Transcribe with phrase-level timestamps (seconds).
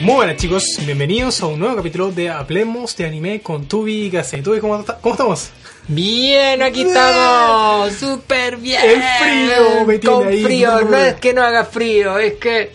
[0.00, 4.10] Muy buenas chicos, bienvenidos a un nuevo capítulo de Hablemos de Anime con Tubi y
[4.10, 4.42] Gase.
[4.42, 5.50] Tubi, ¿cómo, ta- cómo estamos?
[5.88, 8.80] Bien, aquí estamos, súper bien.
[8.84, 10.42] El frío me tiene Con ahí.
[10.44, 12.72] frío, no es que no haga frío, es que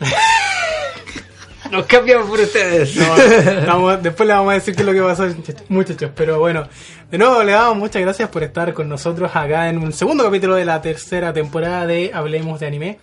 [1.70, 2.94] nos cambiamos por ustedes.
[2.96, 5.26] No, estamos- después le vamos a decir qué es lo que pasó,
[5.68, 6.10] muchachos.
[6.14, 6.68] Pero bueno,
[7.10, 10.54] de nuevo le damos muchas gracias por estar con nosotros acá en un segundo capítulo
[10.54, 12.98] de la tercera temporada de Hablemos de Anime.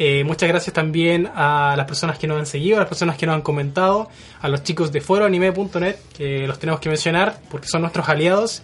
[0.00, 3.26] Eh, muchas gracias también a las personas que nos han seguido, a las personas que
[3.26, 4.08] nos han comentado,
[4.40, 8.62] a los chicos de foroanime.net, que los tenemos que mencionar porque son nuestros aliados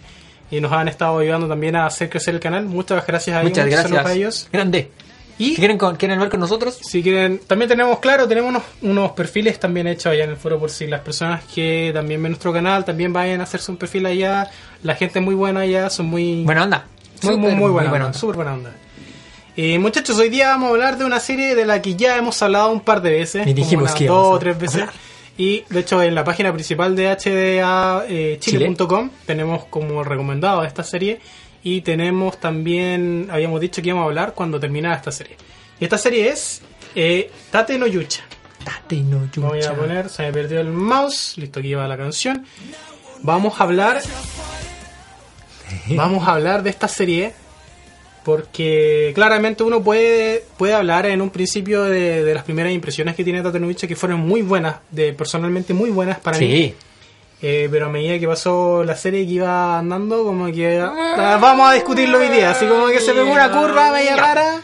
[0.49, 2.65] y nos han estado ayudando también a hacer crecer el canal.
[2.65, 3.49] Muchas gracias a ellos.
[3.51, 4.05] Muchas gracias.
[4.05, 4.47] a ellos.
[4.51, 4.91] Grande.
[5.37, 6.79] Y ¿Quieren, con- ¿Quieren ver con nosotros?
[6.81, 10.57] si quieren, también tenemos, claro, tenemos unos, unos perfiles también hechos allá en el foro
[10.57, 14.05] por si las personas que también ven nuestro canal también vayan a hacerse un perfil
[14.05, 14.49] allá.
[14.83, 16.45] La gente es muy buena allá, son muy...
[16.45, 16.85] Buena onda.
[17.23, 18.13] Muy, muy, muy buena, buena onda, onda.
[18.19, 18.71] súper buena onda.
[19.57, 22.41] Eh, muchachos, hoy día vamos a hablar de una serie de la que ya hemos
[22.41, 23.47] hablado un par de veces.
[23.47, 24.83] Y dijimos que dos o tres veces.
[25.37, 31.19] Y de hecho en la página principal de hdachile.com tenemos como recomendado esta serie.
[31.63, 35.35] Y tenemos también, habíamos dicho que íbamos a hablar cuando terminara esta serie.
[35.79, 36.61] Y esta serie es
[36.93, 38.23] eh, Tate no Yucha.
[38.63, 39.73] Tate no Voy a yucha.
[39.73, 42.45] poner, se me perdió el mouse, listo, aquí va la canción.
[43.21, 44.01] Vamos a hablar.
[45.95, 47.33] Vamos a hablar de esta serie.
[48.25, 53.23] Porque claramente uno puede, puede hablar en un principio de, de las primeras impresiones que
[53.23, 56.47] tiene Tatenoviche, que fueron muy buenas, de personalmente muy buenas para mí.
[56.47, 56.75] Sí.
[57.43, 61.69] Eh, pero a medida que pasó la serie que iba andando, como que ah, vamos
[61.69, 62.49] a discutirlo hoy día.
[62.49, 64.61] Así como que se pegó una curva media rara,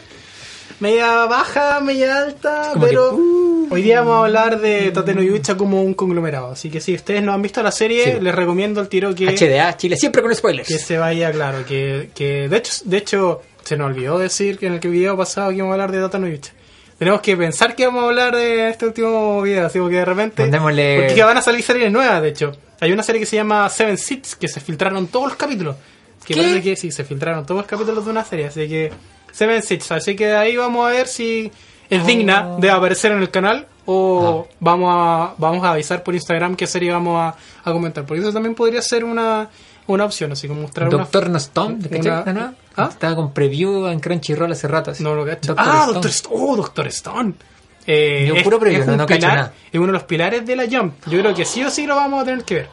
[0.80, 3.68] media baja, media alta, Como pero que, uh.
[3.70, 6.50] hoy día vamos a hablar de Tateno Yucha como un conglomerado.
[6.52, 8.20] Así que si ustedes no han visto la serie, Sí.
[8.20, 10.66] les recomiendo el tiro que, HDA, Chile, siempre con spoilers.
[10.66, 11.64] que se vaya claro.
[11.64, 15.16] Que, que de hecho, de hecho, se nos olvidó decir que en el que video
[15.16, 16.52] pasado que íbamos a hablar de Tateno Yucha.
[16.98, 20.44] Tenemos que pensar que vamos a hablar de este último video, así que de repente.
[20.44, 22.52] Mandémosle- Porque que van a salir series nuevas, de hecho.
[22.80, 25.76] Hay una serie que se llama Seven Seats, que se filtraron todos los capítulos.
[26.24, 26.40] Que ¿Qué?
[26.40, 28.46] parece que sí, se filtraron todos los capítulos de una serie.
[28.46, 28.92] Así que
[29.32, 29.90] Seven Seats.
[29.92, 31.50] Así que ahí vamos a ver si
[31.90, 36.54] es digna de aparecer en el canal o vamos a vamos a avisar por Instagram
[36.54, 37.36] qué serie vamos a,
[37.68, 38.06] a comentar.
[38.06, 39.48] Porque eso también podría ser una,
[39.86, 41.38] una opción, así como mostrar Doctor una...
[41.38, 42.54] Stone, ¿te una-.
[42.76, 42.88] ¿Ah?
[42.90, 44.90] Estaba con preview en Crunchyroll hace rato.
[44.92, 45.02] así.
[45.02, 45.54] No lo cacho.
[45.54, 45.92] Doctor ah, Stone.
[45.94, 46.36] Doctor Stone.
[46.38, 47.34] Oh, Doctor Stone.
[47.86, 49.54] Eh, Yo es, puro preview, es no- un no cacho pilar- nada.
[49.72, 50.94] es uno de los pilares de la Jump.
[51.06, 52.68] Yo creo que sí o sí lo vamos a tener que ver.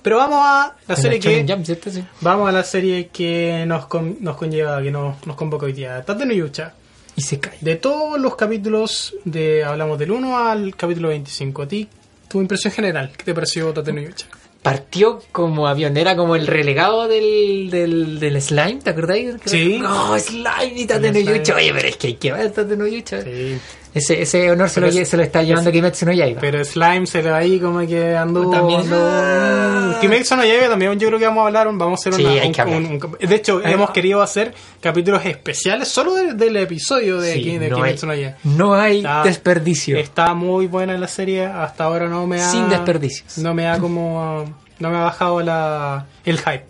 [0.00, 1.90] Pero vamos a la En serie que Jump, ¿cierto?
[1.90, 2.04] Sí.
[2.20, 6.02] vamos a la serie que nos con- nos conlleva, que nos, nos convoca hoy día.
[6.04, 6.72] Tate no Yucha.
[7.16, 7.58] Y se cae.
[7.60, 11.62] De todos los capítulos de hablamos del 1 al capítulo 25.
[11.62, 11.88] A ti
[12.28, 14.26] tu impresión general, ¿qué te pareció Tate no Yucha?
[14.62, 19.36] Partió como avión, era como el relegado del, del, del slime, ¿te acordáis?
[19.44, 19.78] Sí.
[19.78, 21.38] No, slime y Tate El no slime.
[21.38, 21.54] Yucha.
[21.56, 23.22] Oye, pero es que hay que ver Tate no Yucha.
[23.22, 23.62] Sí.
[23.94, 26.40] Ese, ese honor se lo, es- se lo está llevando es- Kimetsu no Yaiba.
[26.40, 28.50] Pero Slime se le va ahí como que anduvo.
[28.50, 32.14] También- anduvo- Kimetsu no Yaiba también yo creo que vamos a hablar, vamos a hacer
[32.14, 37.20] Sí, una, hay un- De hecho, hemos querido hacer capítulos especiales solo de- del episodio
[37.20, 38.36] de, Sí, Ki- de no, hay, Kimetsu no Yaiba.
[38.44, 39.96] no hay Está- desperdicio.
[39.96, 42.50] Está muy buena la serie, hasta ahora no me ha...
[42.50, 43.38] Sin desperdicios.
[43.38, 44.44] No me ha como...
[44.78, 46.66] No me ha bajado la, el hype.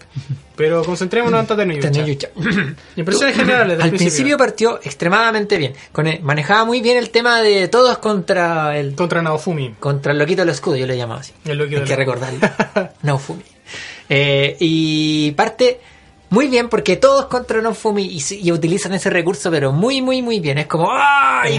[0.56, 2.28] Pero concentrémonos en Tate no Tate no Yucha.
[2.34, 2.74] Yucha.
[2.96, 5.74] Impresiones generales del Al principio partió extremadamente bien.
[5.92, 9.74] Con el- manejaba muy bien el tema de todos contra el Contra Naofumi.
[9.78, 11.32] contra el loquito del escudo, yo le llamaba así.
[11.44, 12.41] El loquito Hay del que recordarlo.
[13.02, 13.42] Naofumi.
[14.08, 15.80] Eh, y parte
[16.30, 20.40] muy bien porque todos contra Naofumi y, y utilizan ese recurso, pero muy, muy, muy
[20.40, 20.58] bien.
[20.58, 21.43] Es como ¡ah!
[21.46, 21.52] Y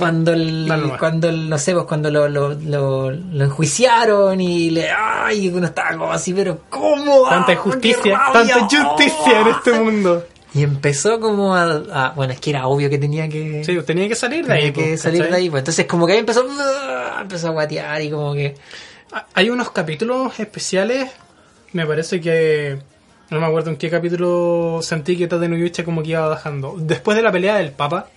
[0.00, 4.70] cuando el, Dale cuando el- no sé, pues cuando lo, lo, lo, lo enjuiciaron y
[4.70, 7.28] le ay, uno estaba como así, pero ¿cómo?
[7.28, 10.24] Tanta ¡Ah, injusticia, tanta injusticia en este mundo.
[10.52, 11.62] Y empezó como a,
[11.92, 14.64] a- bueno, es que era obvio que tenía que Sí, tenía que salir de tenía
[14.66, 14.72] ahí.
[14.72, 15.30] que pues, salir ¿cachai?
[15.30, 17.18] de ahí, pues entonces como que ahí empezó ¡ah!
[17.22, 18.56] empezó a guatear y como que
[19.34, 21.08] Hay unos capítulos especiales,
[21.72, 22.78] me parece que...
[23.30, 26.74] No me acuerdo en qué capítulo sentí que Tate como que iba bajando.
[26.78, 28.08] Después de la pelea del Papa,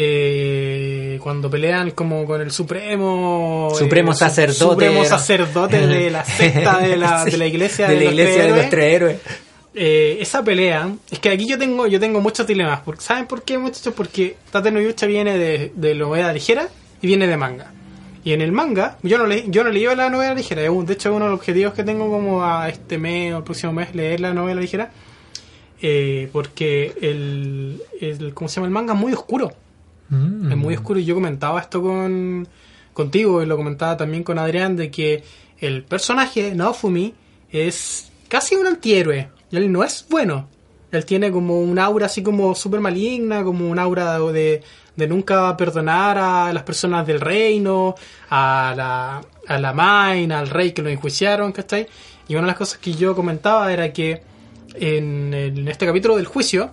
[0.00, 4.54] eh, cuando pelean como con el supremo Supremo eh, sacerdote.
[4.86, 8.62] supremo sacerdote de la secta de la, de la iglesia de la iglesia de héroes.
[8.62, 9.16] los tres héroes.
[9.74, 12.80] Eh, esa pelea, es que aquí yo tengo yo tengo muchos dilemas.
[12.84, 13.92] Porque, ¿Saben por qué, muchachos?
[13.96, 16.68] Porque Tate no Yucha viene de, de novela ligera
[17.02, 17.72] y viene de manga.
[18.22, 20.62] Y en el manga, yo no, le, yo no leí la novela ligera.
[20.62, 23.72] De hecho, uno de los objetivos que tengo como a este mes o el próximo
[23.72, 24.92] mes, leer la novela ligera.
[25.82, 28.66] eh, porque el, el, ¿cómo se llama?
[28.68, 29.52] El manga es muy oscuro.
[30.08, 30.52] Mm.
[30.52, 32.48] Es muy oscuro y yo comentaba esto con
[32.92, 35.22] contigo y lo comentaba también con Adrián de que
[35.60, 37.14] el personaje Naofumi
[37.50, 39.28] es casi un antihéroe.
[39.50, 40.48] Y él no es bueno.
[40.90, 44.62] Él tiene como un aura así como súper maligna, como un aura de,
[44.96, 47.94] de nunca perdonar a las personas del reino,
[48.30, 51.86] a la, a la Main, al rey que lo enjuiciaron, ¿cachai?
[52.26, 54.22] Y una de las cosas que yo comentaba era que
[54.74, 56.70] en, en este capítulo del juicio,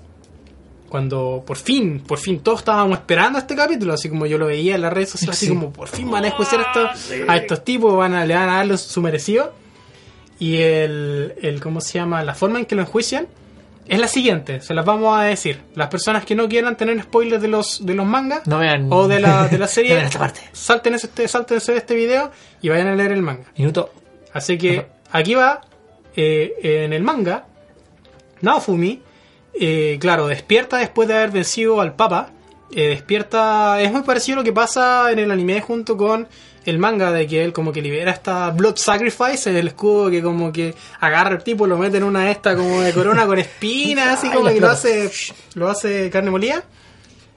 [0.96, 4.76] cuando por fin, por fin todos estábamos esperando este capítulo, así como yo lo veía
[4.76, 5.54] en las redes sociales, así Sí.
[5.54, 8.48] como por fin van a enjuiciar a estos, a estos tipos, van a, le van
[8.48, 9.52] a dar su merecido.
[10.40, 12.24] Y el, el, ¿cómo se llama?
[12.24, 13.28] La forma en que lo enjuician
[13.88, 15.60] es la siguiente, se las vamos a decir.
[15.76, 18.88] Las personas que no quieran tener spoilers de los, de los mangas No vean.
[18.90, 20.40] o de la, de la No serie, vean esta parte.
[20.54, 22.32] salten este, sáltense este video
[22.62, 23.44] y vayan a leer el manga.
[23.58, 23.92] Minuto.
[24.32, 25.60] Así que aquí va,
[26.16, 26.54] eh,
[26.86, 27.48] en el manga,
[28.42, 29.02] Naofumi,
[29.60, 32.30] eh, claro, despierta después de haber vencido al Papa.
[32.72, 36.28] eh, despierta, es muy parecido a lo que pasa en el anime junto con
[36.66, 40.52] el manga, de que él como que libera esta Blood Sacrifice, el escudo que como
[40.52, 44.18] que agarra al tipo, lo mete en una de esta como de corona con espinas,
[44.18, 45.12] así como que lo hace,
[45.54, 46.64] lo hace carne molida.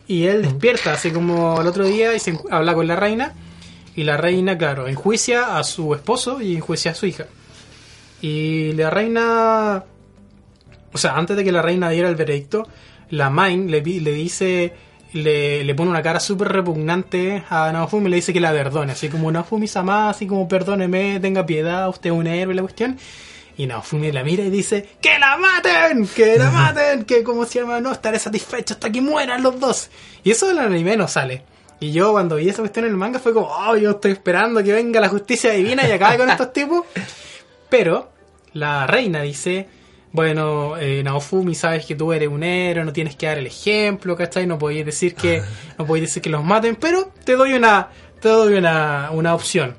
[0.06, 3.34] Y él despierta, así como el otro día, y se habla con la reina.
[3.94, 7.26] Y la reina, claro, enjuicia a su esposo y enjuicia a su hija.
[8.22, 9.84] Y la reina.
[10.92, 12.66] O sea, antes de que la reina diera el veredicto,
[13.10, 14.72] la Main le, le dice.
[15.14, 18.92] Le, le pone una cara súper repugnante a Naofumi y le dice que la perdone.
[18.92, 22.98] Así como Naofumi-sama, así como perdóneme, tenga piedad, usted es un héroe, la cuestión.
[23.56, 26.06] Y Naofumi la mira y dice: ¡Que la maten!
[26.14, 27.04] ¡Que la maten!
[27.04, 29.90] Que como se llama, no estaré satisfecho hasta que mueran los dos.
[30.22, 31.42] Y eso en el anime no sale.
[31.80, 34.62] Y yo cuando vi esa cuestión en el manga fue como, oh, yo estoy esperando
[34.62, 36.84] que venga la justicia divina y acabe con estos tipos.
[37.68, 38.10] Pero
[38.52, 39.68] la reina dice,
[40.12, 44.16] bueno, eh, Naofumi, sabes que tú eres un héroe, no tienes que dar el ejemplo,
[44.16, 44.46] ¿cachai?
[44.46, 45.42] No podéis decir que,
[45.78, 47.88] no podéis decir que los maten, pero te doy una,
[48.20, 49.76] te doy una, una opción.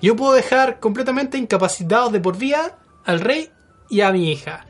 [0.00, 3.50] Yo puedo dejar completamente incapacitados de por vida al rey
[3.88, 4.66] y a mi hija.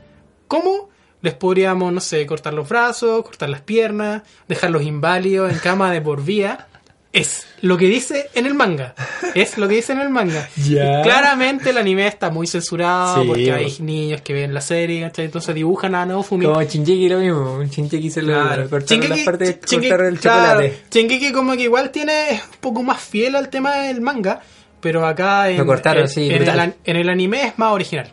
[0.47, 0.89] ¿Cómo?
[1.21, 6.01] Les podríamos, no sé, cortar los brazos, cortar las piernas, dejarlos inválidos en cama de
[6.01, 6.67] por vida.
[7.15, 8.93] Es lo que dice en el manga.
[9.33, 10.47] Es lo que dice en el manga.
[11.03, 15.25] Claramente el anime está muy censurado Sí, porque hay niños que ven la serie, ¿cachai?
[15.25, 16.45] entonces dibujan a Naofumi.
[16.45, 17.63] Como Shinjeki lo mismo.
[17.63, 18.69] Shinjeki se lo Claro.
[18.69, 20.77] cortaron las Shingeki- partes, Shingeki- el claro, chocolate.
[20.91, 24.41] Shingeki como que igual tiene es un poco más fiel al tema del manga,
[24.81, 26.47] pero acá en, Lo cortaron, en- sí, el,
[26.83, 28.11] en el anime es más original.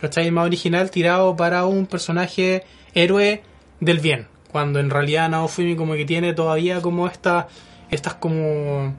[0.00, 0.26] ¿Cachai?
[0.26, 2.64] Es más original tirado para un personaje
[2.94, 3.42] héroe
[3.80, 4.28] del bien.
[4.52, 7.48] Cuando en realidad Naofumi como que tiene todavía como esta,
[7.90, 8.94] estas como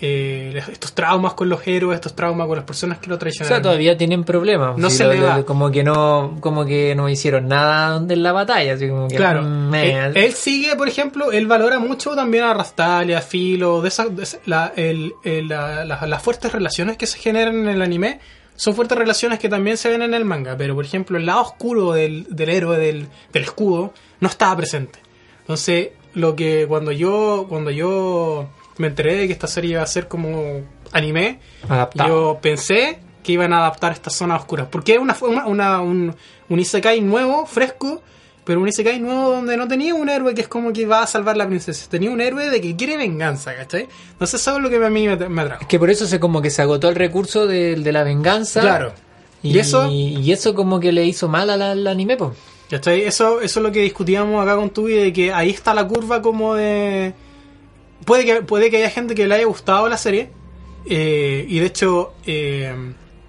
[0.00, 3.56] eh, estos traumas con los héroes, estos traumas con las personas que lo O traicionaron.
[3.56, 4.76] sea, todavía tienen problemas.
[4.76, 5.42] No Sí, se lo- le va.
[5.44, 9.16] Como que no, como que no hicieron nada en la batalla, así como que.
[9.16, 9.42] Claro.
[9.42, 13.80] mm, Él, eh, él sigue, por ejemplo, él valora mucho también a Rastalia, a Filo,
[13.80, 17.54] de esa, de esa- la- el- el- la- la- las fuertes relaciones que se generan
[17.60, 18.20] en el anime
[18.54, 21.40] son fuertes relaciones que también se ven en el manga, pero por ejemplo el lado
[21.42, 24.98] oscuro del, del héroe, del, del escudo, no estaba presente.
[25.40, 29.86] Entonces, lo que cuando yo, cuando yo me enteré de que esta serie iba a
[29.86, 32.08] ser como anime, Adaptado.
[32.08, 34.66] yo pensé que iban a adaptar estas zonas oscuras.
[34.70, 36.14] Porque es una, una, una- un,
[36.48, 38.02] un Isekai nuevo, fresco,
[38.44, 41.06] pero un Isekai nuevo donde no tenía un héroe que es como que va a
[41.06, 41.86] salvar a la princesa.
[41.90, 43.88] Tenía un héroe de que quiere venganza, ¿cachai?
[44.12, 45.62] Entonces eso es lo que a mí me, me atrajo.
[45.62, 48.60] Es que por eso se como que se agotó el recurso de, de la venganza.
[48.60, 48.92] Claro.
[49.42, 52.30] Y, Y eso- y eso como que le hizo mal al, al anime, pues.
[52.70, 53.02] ¿Cachai?
[53.02, 56.20] Eso, eso es lo que discutíamos acá con Tubi, de que ahí está la curva
[56.22, 57.14] como de...
[58.04, 60.30] Puede que, puede que haya gente que le haya gustado la serie,
[60.88, 62.74] eh, y de hecho, eh,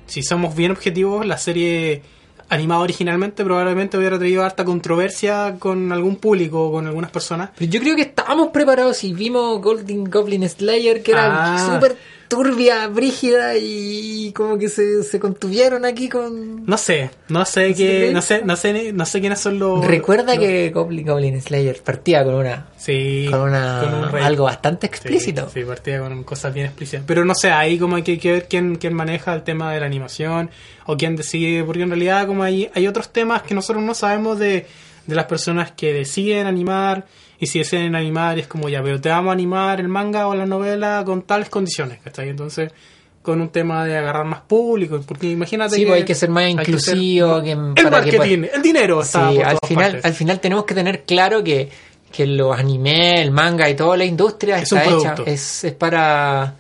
[0.05, 2.01] si somos bien objetivos, la serie
[2.49, 7.49] animada originalmente probablemente hubiera traído harta controversia con algún público o con algunas personas.
[7.57, 11.73] Pero yo creo que estábamos preparados y vimos Golden Goblin Slayer, que era Ah.
[11.73, 16.65] súper turbia, brígida y como que se, se contuvieron aquí con...
[16.65, 19.85] No sé, no sé ¿Sí qué, no sé, no sé, no sé quiénes son los...
[19.85, 22.67] Recuerda los- que Goblin, Goblin Slayer partía con una...
[22.77, 24.23] sí, Con una con un rey.
[24.23, 25.49] algo bastante Sí, explícito.
[25.53, 27.03] Sí, partía con cosas bien explícitas.
[27.07, 29.79] Pero no sé, ahí como hay que, que ver quién, quién maneja el tema de
[29.79, 30.49] la animación
[30.85, 34.37] o quién decide, porque en realidad como hay, hay otros temas que nosotros no sabemos
[34.39, 34.65] de,
[35.07, 37.05] de las personas que deciden animar
[37.39, 40.35] y si deciden animar es como ya, pero te vamos a animar el manga o
[40.35, 42.29] la novela con tales condiciones, ¿cachai?
[42.29, 42.71] Entonces,
[43.21, 46.29] con un tema de agarrar más público, porque imagínate Sí, que pues hay que ser
[46.29, 47.35] más que inclusivo.
[47.35, 50.05] ser- que- el para que marketing, el dinero está Sí, al final, partes.
[50.05, 51.69] al final tenemos que tener claro que,
[52.11, 56.55] que los animes, el manga y toda la industria Es está hecha, es, es para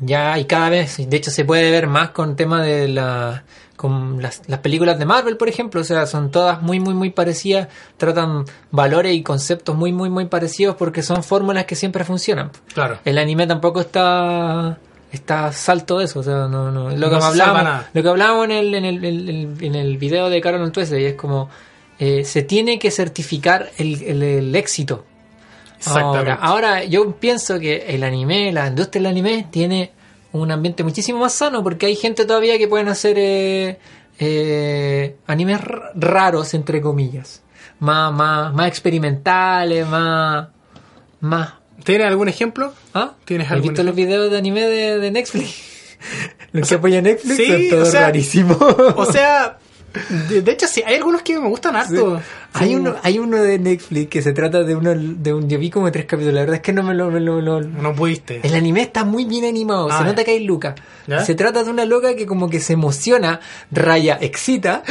[0.00, 3.44] ya y cada vez, de hecho se puede ver más con tema de la
[3.82, 7.10] con las, las películas de Marvel, por ejemplo, o sea, son todas muy muy muy
[7.10, 12.52] parecidas, tratan valores y conceptos muy muy muy parecidos porque son fórmulas que siempre funcionan.
[12.74, 13.00] Claro.
[13.04, 14.78] El anime tampoco está
[15.10, 18.44] está salto de eso, o sea, no, no, lo que No hablábamos, lo que hablábamos
[18.44, 21.50] en el, en el, en el, en el video de Carol Tuese, y es como
[21.98, 25.04] eh, se tiene que certificar el, el, éxito.
[25.86, 29.90] Ahora, ahora yo pienso que el anime, la industria del anime tiene
[30.32, 33.78] un ambiente muchísimo más sano porque hay gente todavía que pueden hacer eh,
[34.18, 35.60] eh, animes
[35.94, 37.42] raros entre comillas,
[37.78, 40.48] más más más experimentales, más
[41.20, 42.72] más ¿Tienes algún ejemplo?
[42.94, 43.14] ¿Ah?
[43.24, 45.98] ¿Tienes ¿Has algún visto los videos de anime de, de Netflix?
[46.52, 48.58] Los que apoyan Netflix sí, son todos o sea, rarísimos.
[48.60, 49.58] O sea,
[50.28, 52.20] de, de hecho sí, hay algunos que me gustan harto.
[52.54, 52.74] Hay Sí.
[52.76, 55.90] uno, hay uno de Netflix que se trata de uno, de un, yo vi como
[55.92, 58.40] tres capítulos, la verdad es que no me lo, me lo- lo- No pudiste.
[58.42, 60.74] el anime está muy bien animado, Ah, se nota que hay Luca.
[61.06, 61.24] ¿Ya?
[61.24, 64.82] Se trata de una loca que como que se emociona, raya, excita,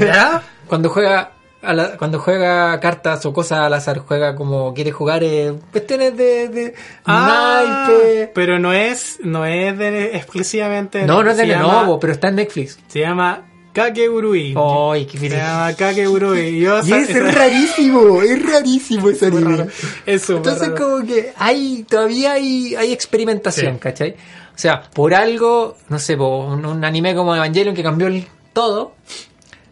[0.00, 0.42] ¿Ya?
[0.66, 5.24] cuando juega a la- cuando juega cartas o cosas al azar, juega como quiere jugar
[5.24, 6.74] eh, cuestiones de, de
[7.04, 8.30] Ah, naipe.
[8.34, 11.02] pero no es, no es de, exclusivamente.
[11.04, 12.78] No, no es de nuevo, pero está en Netflix.
[12.86, 13.44] Se llama
[13.82, 14.54] Kakeurui.
[14.56, 16.60] Ay, qué Se llama Kakeurui.
[16.60, 19.56] Yo, Y es rarísimo, es rarísimo ese anime.
[19.56, 19.70] raro.
[20.06, 20.74] Es Entonces raro.
[20.84, 23.80] como que hay, todavía hay, hay experimentación, Sí.
[23.80, 24.10] ¿cachai?
[24.54, 28.26] O sea, por algo, no sé, po, un, un anime como Evangelion que cambió el
[28.52, 28.94] todo,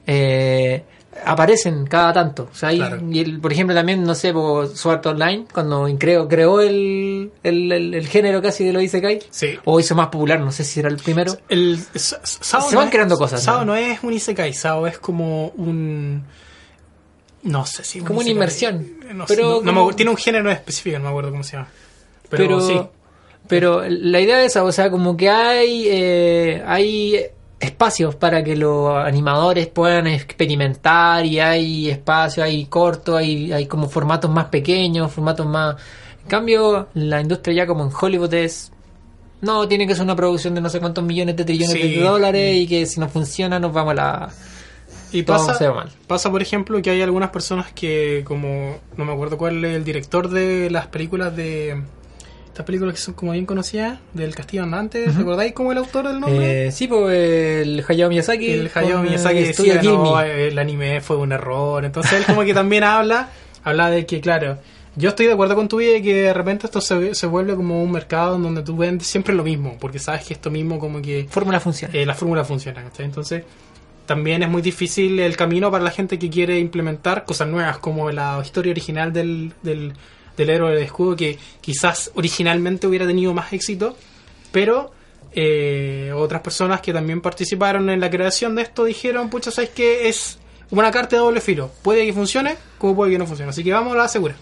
[0.06, 0.84] eh,
[1.24, 2.48] aparecen cada tanto.
[2.52, 3.00] O sea, hay- Claro.
[3.10, 7.30] y el- por ejemplo también, no sé, po, Sword Art Online, cuando creó, creó el,
[7.42, 9.58] el, el- el género casi de lo Isekai, Sí.
[9.64, 11.36] o hizo más popular, no sé si era el primero.
[11.48, 13.66] El, Sa- Sao Se no van es- creando cosas, Sao ¿no?
[13.66, 13.76] ¿no?
[13.76, 16.24] es un Isekai, Sao es como un.
[17.42, 18.00] No sé si.
[18.00, 18.96] Como una inmersión.
[19.14, 21.30] No, sé, Pero no- no me como- acuerdo, tiene un género específico, no me acuerdo
[21.30, 21.68] cómo se llama.
[22.28, 22.80] Pero, pero sí.
[23.46, 27.26] pero la idea es esa o sea como que hay eh, hay
[27.58, 33.88] espacios para que los animadores puedan experimentar y hay espacios hay cortos hay hay como
[33.88, 35.76] formatos más pequeños formatos más
[36.22, 38.72] en cambio la industria ya como en Hollywood es
[39.40, 41.94] no tiene que ser una producción de no sé cuántos millones de trillones Sí.
[41.94, 44.30] de dólares y que si no funciona nos vamos a la
[45.12, 45.90] Y todo pasa, mal.
[46.06, 49.84] pasa, por ejemplo, que hay algunas personas que, como no me acuerdo cuál es el
[49.84, 51.80] director de las películas de.
[52.56, 56.20] Estas películas que son como bien conocidas, del Castillo Andante, ¿recordáis cómo el autor del
[56.20, 56.68] nombre?
[56.68, 61.18] eh, sí pues el Hayao Miyazaki el Hayao Miyazaki Studio decía, no, el anime fue
[61.18, 61.84] un error.
[61.84, 63.28] Entonces él como que también habla,
[63.62, 64.56] habla de que, claro,
[64.94, 67.54] yo estoy de acuerdo con tu vida de que de repente esto se, se vuelve
[67.56, 70.78] como un mercado en donde tú vendes siempre lo mismo, porque sabes que esto mismo
[70.78, 72.82] como que fórmula funciona eh, la fórmula funciona.
[72.84, 73.04] ¿cachai?
[73.04, 73.42] Entonces
[74.06, 78.10] también es muy difícil el camino para la gente que quiere implementar cosas nuevas, como
[78.10, 79.92] la historia original del, del,
[80.36, 83.96] del héroe del escudo, que quizás originalmente hubiera tenido más éxito,
[84.52, 84.92] pero
[85.32, 90.08] eh, otras personas que también participaron en la creación de esto dijeron, pucha, ¿sabes que
[90.08, 90.38] Es
[90.70, 91.70] una carta de doble filo.
[91.82, 93.50] Puede que funcione, como puede que no funcione.
[93.50, 94.34] Así que vamos a la segura.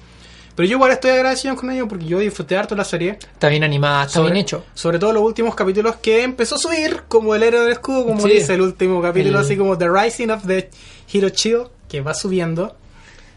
[0.55, 3.19] Pero yo igual estoy agradecido con ellos porque yo disfruté harto la serie.
[3.21, 7.03] está bien animada está bien hecho Sobre todo los últimos capítulos que empezó a subir,
[7.09, 8.29] como el héroe del escudo, como Sí.
[8.35, 10.71] dice el último capítulo, El- así como The Rising of the
[11.13, 12.77] Hero Chill, que va subiendo.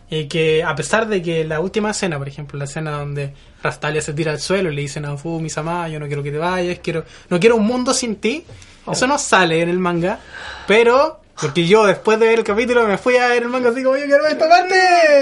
[0.10, 4.02] Y que a pesar de que la última escena, por ejemplo, la escena donde Rastalia
[4.02, 6.38] se tira al suelo y le dice a Fu, Misama, yo no quiero que te
[6.38, 8.46] vayas, quiero, no quiero un mundo sin ti.
[8.86, 8.94] Oh.
[8.94, 10.20] Eso no sale en el manga,
[10.66, 13.84] pero porque yo después de ver el capítulo me fui a ver el manga así
[13.84, 14.76] como yo quiero ver esta parte.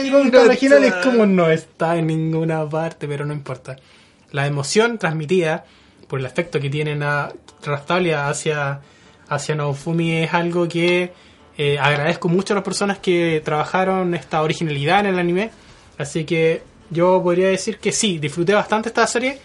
[0.03, 3.75] Y con No original es como no está en ninguna parte, pero no importa.
[4.31, 5.65] La emoción transmitida
[6.07, 7.29] por el efecto que tienen a
[7.63, 8.79] Rastalia hacia,
[9.27, 11.11] hacia Naofumi es algo que
[11.57, 15.51] eh, agradezco mucho a las personas que trabajaron esta originalidad en el anime.
[15.97, 19.39] Así que yo podría decir que sí, disfruté bastante esta serie.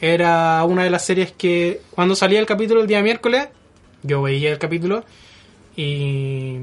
[0.00, 3.48] Era una de las series que cuando salía el capítulo el día miércoles,
[4.02, 5.04] yo veía el capítulo
[5.74, 6.56] y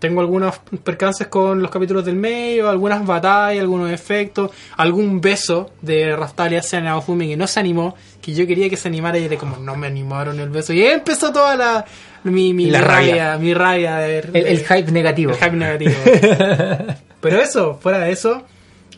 [0.00, 6.14] tengo algunos percances con los capítulos del medio, algunas batallas, algunos efectos, algún beso de
[6.14, 9.36] Rastalia hacia Naofumi que no se animó, que yo quería que se animara y era
[9.36, 10.72] como no me animaron el beso.
[10.72, 11.84] Y empezó toda la
[12.24, 13.38] mi, mi, La mi rabia.
[13.38, 15.92] mi rabia de ver- el, hype negativo el hype negativo.
[17.20, 18.42] Pero eso, fuera de eso,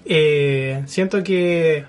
[0.04, 1.84] eh, siento que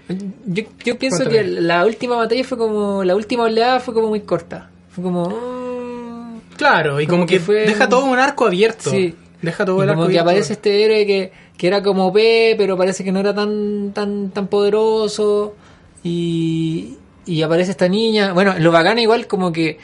[0.46, 1.56] Yo, yo pienso Cuéntame.
[1.56, 3.04] que la última batalla fue como.
[3.04, 4.70] La última oleada fue como muy corta.
[4.92, 5.30] Fue como.
[5.30, 8.90] mm, Claro, y como, Como que, que fue deja un- todo un arco abierto.
[8.90, 9.16] Sí.
[9.42, 12.12] Deja todo Y el como arco que iris aparece este héroe que, que era como
[12.12, 15.56] P, pero parece que no era tan tan tan poderoso.
[16.04, 18.34] Y, y aparece esta niña.
[18.34, 19.78] Bueno, lo bacán igual como que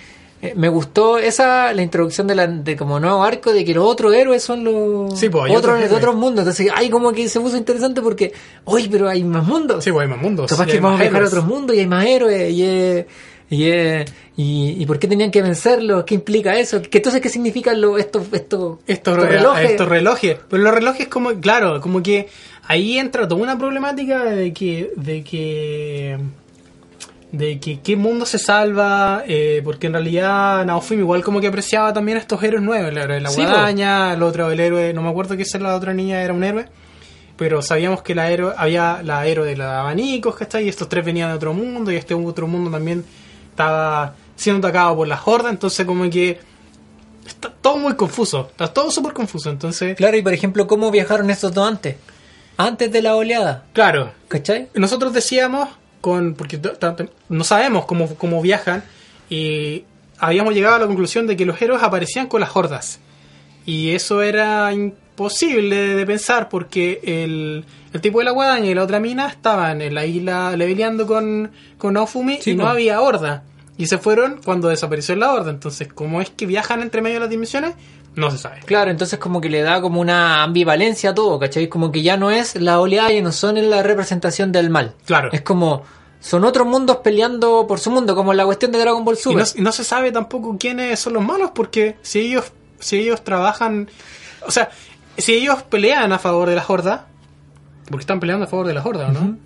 [0.43, 3.85] eh, me gustó esa la introducción de la de como nuevo arco de que los
[3.85, 6.39] otros héroes son los Sí, pues, hay otros de otros mundos.
[6.41, 8.33] Entonces, ay, como que se puso interesante porque,
[8.65, 9.83] oye, pero hay más mundos.
[9.83, 10.50] Sí, pues hay más mundos.
[10.51, 13.07] Capaz que hay vamos a viajar a otros mundos y hay más héroes y, eh,
[13.50, 17.29] y, eh, y, y por qué tenían que vencerlos, qué implica eso, ¿Qué, entonces qué
[17.29, 19.71] significan lo, estos, estos, estos, estos re- relojes.
[19.71, 20.38] estos relojes.
[20.50, 22.27] Pero los relojes como, claro, como que
[22.67, 26.17] ahí entra toda una problemática de que, de que,
[27.33, 31.91] de que qué mundo se salva, eh, porque en realidad Naofim igual como que apreciaba
[31.91, 33.47] también a estos héroes nuevos, el héroe de la Sí, po.
[33.49, 36.67] guadaña, el otro, el héroe, no me acuerdo que la otra niña era un héroe.
[37.35, 40.65] Pero sabíamos que la héroe, había la héroe de los abanicos, ¿cachai?
[40.65, 43.03] Y estos tres venían de otro mundo, y este otro mundo también
[43.49, 46.37] estaba siendo atacado por las hordas, entonces como que
[47.25, 51.31] está todo muy confuso, está todo súper confuso, entonces, Claro, y por ejemplo, ¿cómo viajaron
[51.31, 51.95] estos dos antes?
[52.57, 54.67] Antes de la oleada, claro, ¿cachai?
[54.75, 55.69] nosotros decíamos,
[56.03, 56.60] con porque
[57.29, 58.83] no sabemos cómo, cómo viajan,
[59.29, 59.86] y
[60.19, 63.00] habíamos llegado a la conclusión de que los héroes aparecían con las hordas,
[63.65, 68.83] y eso era imposible de pensar porque el, el tipo de la guadaña y la
[68.83, 72.69] otra mina estaban en la isla leveleando con, con Ofumi Sí, y no po.
[72.72, 73.43] había horda.
[73.77, 75.51] Y se fueron cuando desapareció la horda.
[75.51, 77.74] Entonces, ¿cómo es que viajan entre medio de las dimensiones?
[78.15, 78.60] No se sabe.
[78.65, 81.67] Claro, entonces como que le da como una ambivalencia a todo, ¿cachai?
[81.67, 84.93] Como que ya no es la oleada, ya no son en la representación del mal.
[85.05, 85.29] Claro.
[85.32, 85.84] Es como,
[86.20, 89.43] son otros mundos peleando por su mundo, como la cuestión de Dragon Ball Y Super.
[89.43, 92.46] no, y no se sabe tampoco quiénes son los malos, porque si ellos,
[92.79, 93.89] si ellos trabajan,
[94.46, 94.70] o sea,
[95.17, 97.08] si ellos pelean a favor de la horda,
[97.89, 99.38] porque están peleando a favor de la horda, ¿o ¿no?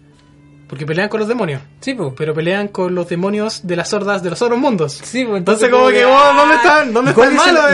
[0.67, 2.13] Porque pelean con los demonios, Sí, pues.
[2.17, 4.99] pero pelean con los demonios de las hordas de los otros mundos.
[5.01, 6.93] Sí, pues, Entonces, como que, wow, ¿dónde están?
[6.93, 7.23] ¿Dónde ¿Y está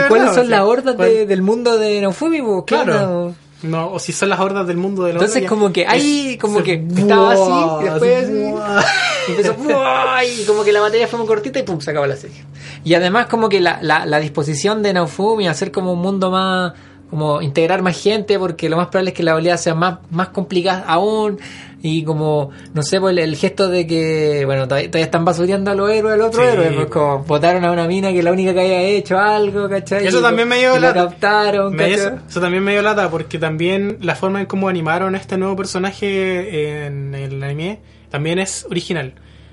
[0.02, 2.40] el cuáles son- las hordas ¿Cuál- de- del mundo de Naofumi?
[2.40, 2.64] pues?
[2.66, 3.34] Claro.
[3.62, 6.58] No, o si son las hordas del mundo de la Entonces como que ahí, como
[6.58, 10.22] se- que estaba así, y después y empezó, ¡buah!
[10.24, 12.44] y como que la batalla fue muy cortita y pum, se acabó la serie.
[12.84, 16.30] Y además como que la, la, la disposición de Naofumi a hacer como un mundo
[16.30, 16.74] más,
[17.08, 20.28] como integrar más gente, porque lo más probable es que la oleada sea más, más
[20.28, 21.38] complicada aún,
[21.86, 25.70] y como, no sé, pues el, el gesto de que, bueno, todavía, todavía están basureando
[25.70, 26.48] a los héroes, al otro Sí.
[26.48, 30.06] héroe, pues como votaron a una mina que la única que había hecho algo, ¿cachai?
[30.06, 31.04] Eso también me dio lata.
[31.10, 35.18] captaron, eso, eso también me dio lata porque también la forma en cómo animaron a
[35.18, 39.12] este nuevo personaje en el anime también es original.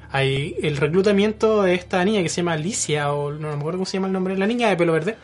[0.10, 3.86] Hay el reclutamiento de esta niña que se llama Alicia o no me acuerdo cómo
[3.86, 5.16] se llama el nombre, la niña de pelo verde.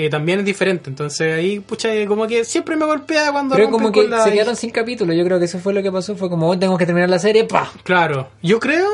[0.00, 3.68] Eh, también es diferente, entonces ahí, pucha, eh, como que siempre me golpea cuando Pero
[3.70, 6.14] como que la- se quedaron sin capítulos, yo creo que eso fue lo que pasó,
[6.14, 7.72] fue como hoy tenemos que terminar la serie, pa.
[7.82, 8.86] Claro, yo creo,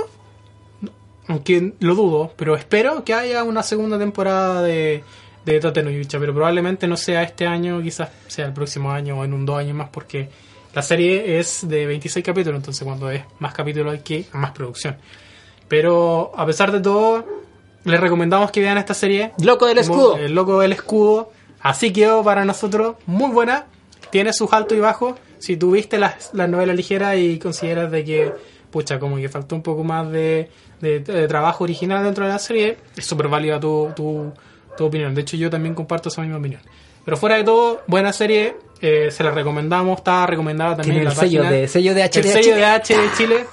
[1.28, 5.02] aunque lo dudo, pero espero que haya una segunda temporada de,
[5.44, 9.18] de Tate no Yucha, pero probablemente no sea este año, quizás sea el próximo año
[9.18, 10.28] o en un dos años más, porque
[10.74, 14.96] la serie es de 26 capítulos, entonces cuando es más capítulos hay que más producción.
[15.68, 17.24] Pero a pesar de todo,
[17.84, 19.32] les recomendamos que vean esta serie.
[19.42, 20.16] Loco del escudo.
[20.16, 21.30] El loco del escudo.
[21.60, 22.96] Así quedó para nosotros.
[23.06, 23.66] Muy buena.
[24.10, 25.14] Tiene sus altos y bajos.
[25.38, 28.32] Si tú viste las, las novelas ligeras y consideras de que,
[28.70, 32.38] pucha, como que faltó un poco más de, de- de trabajo original dentro de la
[32.38, 34.32] serie, es súper válida tu, tu,
[34.76, 35.14] tu opinión.
[35.14, 36.60] De hecho, yo también comparto esa misma opinión.
[37.04, 38.56] Pero fuera de todo, buena serie.
[38.86, 39.98] Eh, se la recomendamos.
[39.98, 41.56] Está recomendada también en el la sello página.
[41.60, 43.44] de, sello de H El de sello de H de Chile.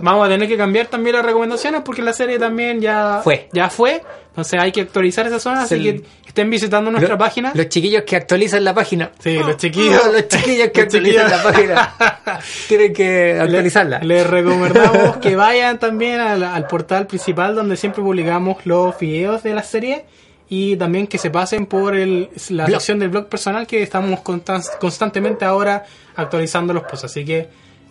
[0.00, 3.48] Vamos a tener que cambiar también las recomendaciones porque la serie también ya Fue.
[3.52, 4.02] Ya fue.
[4.28, 5.62] Entonces hay que actualizar esa zona.
[5.64, 7.52] Así que estén visitando nuestra Lo- página.
[7.54, 9.10] Los chiquillos que actualizan la página.
[9.18, 10.06] Sí, los chiquillos.
[10.12, 11.22] los chiquillos que Los chiquillos.
[11.24, 12.40] actualizan la página.
[12.68, 13.98] Tienen que actualizarla.
[13.98, 19.42] Le- Les recomendamos que vayan también al, al portal principal donde siempre publicamos los videos
[19.42, 20.06] de la serie
[20.54, 22.76] y también que se pasen por el, la Blog.
[22.80, 25.84] sección del blog personal que estamos constan- constantemente ahora
[26.14, 27.04] actualizando los posts.
[27.04, 27.48] Así que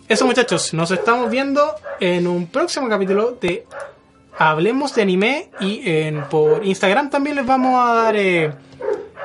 [0.08, 3.66] eso muchachos, nos estamos viendo en un próximo capítulo de
[4.38, 8.14] Hablemos de Anime y en, por Instagram también les vamos a dar...
[8.16, 8.52] eh,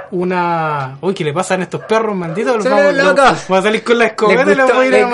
[0.09, 0.97] una.
[1.01, 2.55] Uy, ¿qué le pasan a estos perros malditos?
[2.55, 5.09] Los vamos, los- vamos a salir con la escopeta y los voy a ir a.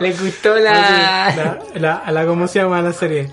[0.00, 1.58] Les gustó la...
[1.74, 3.30] la, la, la- ¿cómo se llama la serie?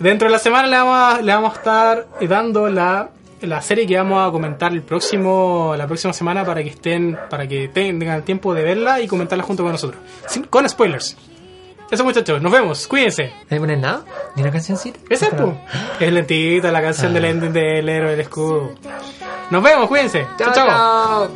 [0.00, 3.10] Dentro de la semana le vamos a, le vamos a estar dando la,
[3.42, 7.46] la serie que vamos a comentar el próximo la próxima semana para que estén para
[7.48, 10.00] que tengan tiempo de verla y comentarla junto con nosotros.
[10.26, 11.16] Sin- con spoilers.
[11.90, 13.32] Eso muchachos, nos vemos, cuídense.
[13.48, 14.02] ¿No le pones nada?
[14.36, 14.98] ¿Ni una cancioncita?
[15.08, 15.54] Es, pu.
[15.98, 18.72] es lentita la canción del ending del héroe del escudo.
[19.50, 20.26] Nos vemos, cuídense.
[20.38, 20.52] chao.
[20.52, 21.28] chao.